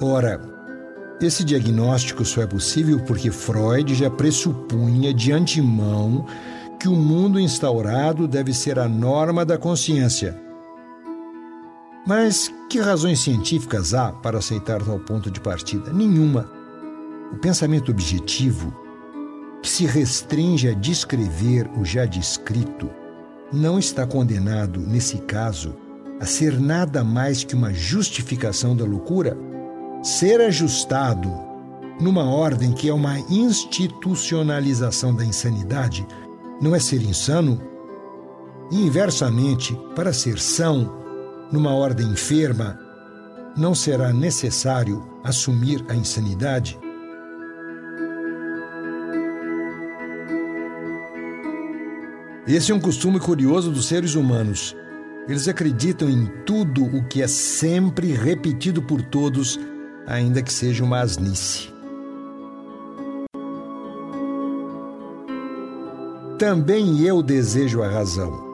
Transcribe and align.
Ora, 0.00 0.40
esse 1.20 1.44
diagnóstico 1.44 2.24
só 2.24 2.42
é 2.42 2.46
possível 2.46 2.98
porque 3.00 3.30
Freud 3.30 3.94
já 3.94 4.10
pressupunha 4.10 5.14
de 5.14 5.32
antemão 5.32 6.26
que 6.80 6.88
o 6.88 6.96
mundo 6.96 7.38
instaurado 7.38 8.26
deve 8.26 8.52
ser 8.52 8.78
a 8.78 8.88
norma 8.88 9.44
da 9.44 9.56
consciência. 9.56 10.36
Mas 12.04 12.52
que 12.68 12.80
razões 12.80 13.20
científicas 13.20 13.94
há 13.94 14.10
para 14.10 14.38
aceitar 14.38 14.82
tal 14.82 14.98
ponto 14.98 15.30
de 15.30 15.38
partida? 15.40 15.92
Nenhuma. 15.92 16.50
O 17.32 17.36
pensamento 17.36 17.92
objetivo, 17.92 18.74
que 19.62 19.70
se 19.70 19.86
restringe 19.86 20.68
a 20.68 20.74
descrever 20.74 21.70
o 21.78 21.84
já 21.84 22.04
descrito, 22.04 22.90
não 23.52 23.78
está 23.78 24.04
condenado, 24.04 24.80
nesse 24.80 25.18
caso, 25.18 25.76
a 26.18 26.26
ser 26.26 26.58
nada 26.58 27.04
mais 27.04 27.44
que 27.44 27.54
uma 27.54 27.72
justificação 27.72 28.74
da 28.74 28.84
loucura? 28.84 29.51
Ser 30.02 30.40
ajustado 30.40 31.32
numa 32.00 32.24
ordem 32.24 32.72
que 32.72 32.88
é 32.88 32.92
uma 32.92 33.20
institucionalização 33.30 35.14
da 35.14 35.24
insanidade 35.24 36.04
não 36.60 36.74
é 36.74 36.80
ser 36.80 37.00
insano? 37.02 37.62
E, 38.72 38.82
inversamente, 38.82 39.78
para 39.94 40.12
ser 40.12 40.40
são, 40.40 40.92
numa 41.52 41.72
ordem 41.72 42.08
enferma, 42.08 42.76
não 43.56 43.76
será 43.76 44.12
necessário 44.12 45.08
assumir 45.22 45.84
a 45.88 45.94
insanidade? 45.94 46.76
Esse 52.44 52.72
é 52.72 52.74
um 52.74 52.80
costume 52.80 53.20
curioso 53.20 53.70
dos 53.70 53.86
seres 53.86 54.16
humanos. 54.16 54.74
Eles 55.28 55.46
acreditam 55.46 56.10
em 56.10 56.26
tudo 56.44 56.84
o 56.84 57.04
que 57.04 57.22
é 57.22 57.28
sempre 57.28 58.12
repetido 58.12 58.82
por 58.82 59.00
todos 59.00 59.60
ainda 60.06 60.42
que 60.42 60.52
seja 60.52 60.84
uma 60.84 61.00
asnice. 61.00 61.72
Também 66.38 67.00
eu 67.02 67.22
desejo 67.22 67.82
a 67.82 67.88
razão. 67.88 68.52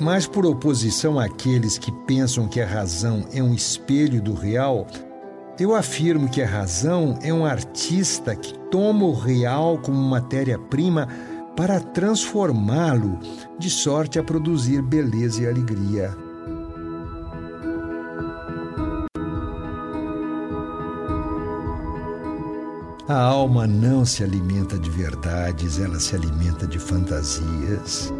Mas, 0.00 0.26
por 0.26 0.44
oposição 0.44 1.18
àqueles 1.18 1.78
que 1.78 1.90
pensam 1.90 2.48
que 2.48 2.60
a 2.60 2.66
razão 2.66 3.24
é 3.32 3.42
um 3.42 3.54
espelho 3.54 4.20
do 4.20 4.34
real, 4.34 4.86
eu 5.58 5.74
afirmo 5.74 6.28
que 6.28 6.42
a 6.42 6.46
razão 6.46 7.16
é 7.22 7.32
um 7.32 7.46
artista 7.46 8.34
que 8.34 8.58
toma 8.70 9.04
o 9.04 9.14
real 9.14 9.78
como 9.78 9.96
matéria-prima 9.96 11.08
para 11.56 11.78
transformá-lo, 11.78 13.18
de 13.58 13.70
sorte 13.70 14.18
a 14.18 14.24
produzir 14.24 14.82
beleza 14.82 15.42
e 15.42 15.46
alegria. 15.46 16.23
A 23.06 23.20
alma 23.20 23.66
não 23.66 24.02
se 24.06 24.24
alimenta 24.24 24.78
de 24.78 24.88
verdades, 24.88 25.78
ela 25.78 26.00
se 26.00 26.16
alimenta 26.16 26.66
de 26.66 26.78
fantasias. 26.78 28.10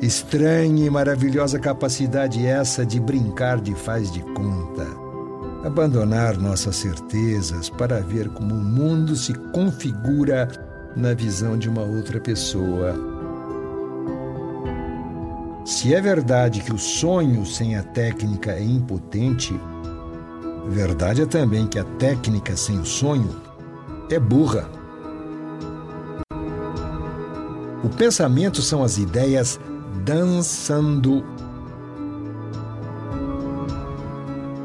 Estranha 0.00 0.84
e 0.84 0.90
maravilhosa 0.90 1.60
capacidade 1.60 2.44
essa 2.44 2.84
de 2.84 2.98
brincar 2.98 3.60
de 3.60 3.72
faz 3.72 4.10
de 4.10 4.20
conta, 4.20 4.84
abandonar 5.64 6.36
nossas 6.36 6.74
certezas 6.74 7.70
para 7.70 8.00
ver 8.00 8.28
como 8.30 8.56
o 8.56 8.64
mundo 8.64 9.14
se 9.14 9.32
configura 9.52 10.48
na 10.96 11.14
visão 11.14 11.56
de 11.56 11.68
uma 11.68 11.82
outra 11.82 12.18
pessoa. 12.18 12.96
Se 15.64 15.94
é 15.94 16.00
verdade 16.00 16.62
que 16.62 16.74
o 16.74 16.78
sonho 16.78 17.46
sem 17.46 17.76
a 17.76 17.84
técnica 17.84 18.50
é 18.50 18.64
impotente, 18.64 19.54
Verdade 20.68 21.22
é 21.22 21.26
também 21.26 21.66
que 21.66 21.78
a 21.78 21.84
técnica 21.84 22.56
sem 22.56 22.78
o 22.78 22.84
sonho 22.84 23.30
é 24.08 24.18
burra. 24.18 24.68
O 27.82 27.88
pensamento 27.88 28.62
são 28.62 28.82
as 28.82 28.96
ideias 28.96 29.58
dançando. 30.04 31.24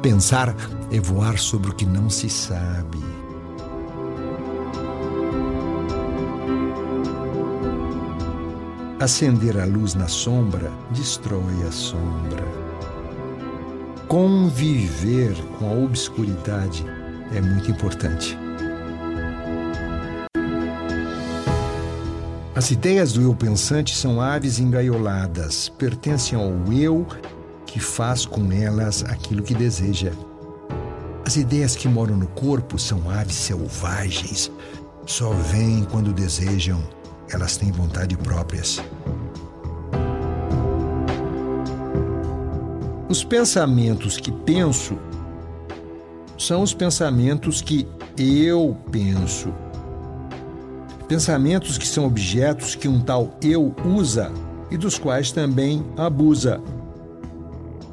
Pensar 0.00 0.54
é 0.92 1.00
voar 1.00 1.38
sobre 1.38 1.70
o 1.70 1.74
que 1.74 1.84
não 1.84 2.08
se 2.08 2.30
sabe. 2.30 3.00
Acender 9.00 9.58
a 9.58 9.64
luz 9.64 9.94
na 9.94 10.08
sombra 10.08 10.70
destrói 10.92 11.62
a 11.66 11.72
sombra 11.72 12.59
conviver 14.10 15.36
com 15.56 15.68
a 15.68 15.84
obscuridade 15.84 16.84
é 17.32 17.40
muito 17.40 17.70
importante. 17.70 18.36
As 22.56 22.72
ideias 22.72 23.12
do 23.12 23.22
eu 23.22 23.32
pensante 23.36 23.96
são 23.96 24.20
aves 24.20 24.58
engaioladas, 24.58 25.68
pertencem 25.68 26.36
ao 26.36 26.72
eu 26.72 27.06
que 27.64 27.78
faz 27.78 28.26
com 28.26 28.50
elas 28.50 29.04
aquilo 29.04 29.44
que 29.44 29.54
deseja. 29.54 30.10
As 31.24 31.36
ideias 31.36 31.76
que 31.76 31.86
moram 31.86 32.16
no 32.16 32.26
corpo 32.26 32.80
são 32.80 33.08
aves 33.08 33.36
selvagens, 33.36 34.50
só 35.06 35.30
vêm 35.30 35.84
quando 35.84 36.12
desejam, 36.12 36.82
elas 37.32 37.56
têm 37.56 37.70
vontade 37.70 38.16
próprias. 38.16 38.82
Os 43.10 43.24
pensamentos 43.24 44.18
que 44.18 44.30
penso 44.30 44.96
são 46.38 46.62
os 46.62 46.72
pensamentos 46.72 47.60
que 47.60 47.84
eu 48.16 48.76
penso. 48.92 49.52
Pensamentos 51.08 51.76
que 51.76 51.88
são 51.88 52.06
objetos 52.06 52.76
que 52.76 52.86
um 52.86 53.00
tal 53.00 53.36
eu 53.42 53.74
usa 53.84 54.30
e 54.70 54.76
dos 54.76 54.96
quais 54.96 55.32
também 55.32 55.84
abusa. 55.96 56.60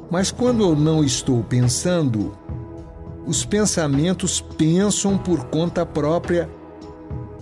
Mas 0.08 0.30
quando 0.30 0.62
eu 0.62 0.76
não 0.76 1.02
estou 1.02 1.42
pensando, 1.42 2.32
os 3.26 3.44
pensamentos 3.44 4.40
pensam 4.40 5.18
por 5.18 5.46
conta 5.46 5.84
própria 5.84 6.48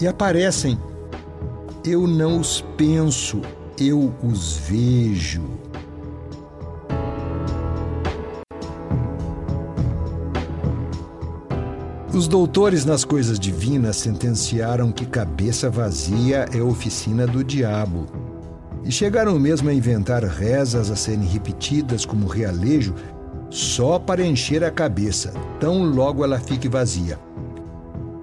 e 0.00 0.06
aparecem. 0.06 0.80
Eu 1.84 2.06
não 2.06 2.40
os 2.40 2.64
penso, 2.78 3.42
eu 3.78 4.14
os 4.24 4.56
vejo. 4.56 5.65
Os 12.16 12.26
doutores 12.26 12.86
nas 12.86 13.04
coisas 13.04 13.38
divinas 13.38 13.96
sentenciaram 13.96 14.90
que 14.90 15.04
cabeça 15.04 15.68
vazia 15.68 16.46
é 16.50 16.62
oficina 16.62 17.26
do 17.26 17.44
diabo. 17.44 18.06
E 18.82 18.90
chegaram 18.90 19.38
mesmo 19.38 19.68
a 19.68 19.74
inventar 19.74 20.24
rezas 20.24 20.90
a 20.90 20.96
serem 20.96 21.26
repetidas 21.26 22.06
como 22.06 22.26
realejo 22.26 22.94
só 23.50 23.98
para 23.98 24.24
encher 24.24 24.64
a 24.64 24.70
cabeça, 24.70 25.30
tão 25.60 25.84
logo 25.84 26.24
ela 26.24 26.40
fique 26.40 26.70
vazia. 26.70 27.18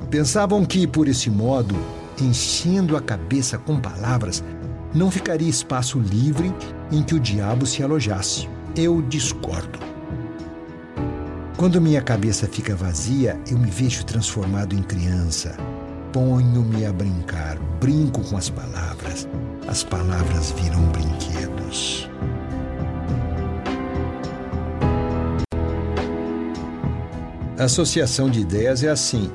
Pensavam 0.09 0.65
que, 0.65 0.87
por 0.87 1.07
esse 1.07 1.29
modo, 1.29 1.75
enchendo 2.19 2.97
a 2.97 2.99
cabeça 2.99 3.59
com 3.59 3.79
palavras, 3.79 4.43
não 4.91 5.11
ficaria 5.11 5.47
espaço 5.47 5.99
livre 5.99 6.51
em 6.91 7.03
que 7.03 7.13
o 7.13 7.19
diabo 7.19 7.67
se 7.67 7.83
alojasse. 7.83 8.49
Eu 8.75 9.03
discordo. 9.03 9.92
Quando 11.63 11.79
minha 11.79 12.01
cabeça 12.01 12.45
fica 12.45 12.75
vazia, 12.75 13.39
eu 13.49 13.57
me 13.57 13.71
vejo 13.71 14.05
transformado 14.05 14.75
em 14.75 14.83
criança. 14.83 15.55
Ponho-me 16.11 16.85
a 16.85 16.91
brincar, 16.91 17.57
brinco 17.79 18.21
com 18.21 18.35
as 18.35 18.49
palavras. 18.49 19.29
As 19.65 19.81
palavras 19.81 20.51
viram 20.51 20.83
brinquedos. 20.89 22.09
A 27.57 27.63
associação 27.63 28.29
de 28.29 28.41
ideias 28.41 28.83
é 28.83 28.89
assim. 28.89 29.31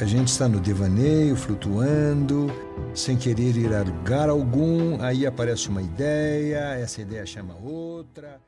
A 0.00 0.04
gente 0.04 0.26
está 0.26 0.48
no 0.48 0.58
devaneio, 0.58 1.36
flutuando, 1.36 2.52
sem 2.92 3.16
querer 3.16 3.56
ir 3.56 3.72
a 3.72 3.82
lugar 3.82 4.28
algum, 4.28 5.00
aí 5.00 5.24
aparece 5.24 5.68
uma 5.68 5.82
ideia, 5.82 6.74
essa 6.74 7.00
ideia 7.00 7.24
chama 7.24 7.54
outra. 7.62 8.40